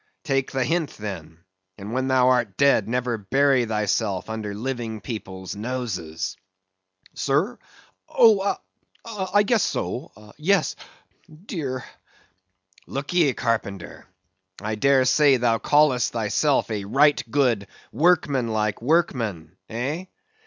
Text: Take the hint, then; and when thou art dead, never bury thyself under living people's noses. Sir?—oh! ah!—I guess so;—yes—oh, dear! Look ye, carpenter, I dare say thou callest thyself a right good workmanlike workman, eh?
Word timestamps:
Take 0.23 0.49
the 0.51 0.63
hint, 0.65 0.97
then; 0.97 1.43
and 1.77 1.93
when 1.93 2.07
thou 2.07 2.29
art 2.29 2.57
dead, 2.57 2.87
never 2.89 3.19
bury 3.19 3.67
thyself 3.67 4.31
under 4.31 4.55
living 4.55 4.99
people's 4.99 5.55
noses. 5.55 6.37
Sir?—oh! 7.13 8.55
ah!—I 9.05 9.43
guess 9.43 9.61
so;—yes—oh, 9.61 11.33
dear! 11.45 11.85
Look 12.87 13.13
ye, 13.13 13.31
carpenter, 13.33 14.07
I 14.59 14.73
dare 14.73 15.05
say 15.05 15.37
thou 15.37 15.59
callest 15.59 16.13
thyself 16.13 16.71
a 16.71 16.85
right 16.85 17.23
good 17.29 17.67
workmanlike 17.91 18.81
workman, 18.81 19.55
eh? 19.69 20.05